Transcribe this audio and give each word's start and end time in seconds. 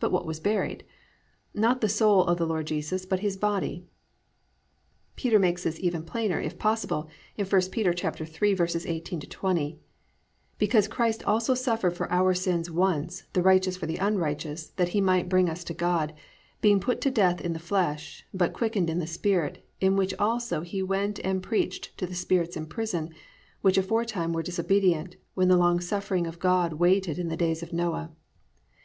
But 0.00 0.10
what 0.10 0.26
was 0.26 0.40
buried? 0.40 0.82
Not 1.54 1.80
the 1.80 1.88
soul 1.88 2.24
of 2.24 2.38
the 2.38 2.44
Lord 2.44 2.66
Jesus, 2.66 3.06
but 3.06 3.20
His 3.20 3.36
body. 3.36 3.86
Peter 5.14 5.38
makes 5.38 5.62
this 5.62 5.78
even 5.78 6.02
plainer, 6.02 6.40
if 6.40 6.58
possible, 6.58 7.08
in 7.36 7.46
I 7.46 7.48
Pet. 7.48 7.52
3:18 7.94 9.30
20: 9.30 9.78
+"Because 10.58 10.88
Christ 10.88 11.22
also 11.22 11.54
suffered 11.54 11.92
for 11.92 12.10
our 12.10 12.34
sins 12.34 12.68
once, 12.68 13.26
the 13.32 13.44
righteous 13.44 13.76
for 13.76 13.86
the 13.86 13.98
unrighteous, 13.98 14.70
that 14.70 14.88
he 14.88 15.00
might 15.00 15.28
bring 15.28 15.48
us 15.48 15.62
to 15.62 15.72
God; 15.72 16.14
being 16.60 16.80
put 16.80 17.00
to 17.02 17.10
death 17.12 17.40
in 17.40 17.52
the 17.52 17.60
flesh, 17.60 18.26
but 18.34 18.52
quickened 18.52 18.90
in 18.90 18.98
the 18.98 19.06
spirit; 19.06 19.64
in 19.80 19.94
which 19.94 20.14
also 20.18 20.62
he 20.62 20.82
went 20.82 21.20
and 21.20 21.44
preached 21.44 21.96
to 21.96 22.08
the 22.08 22.14
spirits 22.16 22.56
in 22.56 22.66
prison; 22.66 23.14
which 23.60 23.78
aforetime 23.78 24.32
were 24.32 24.42
disobedient, 24.42 25.14
when 25.34 25.46
the 25.46 25.56
longsuffering 25.56 26.26
of 26.26 26.40
God 26.40 26.72
waited 26.72 27.20
in 27.20 27.28
the 27.28 27.36
days 27.36 27.62
of 27.62 27.72
Noah." 27.72 28.10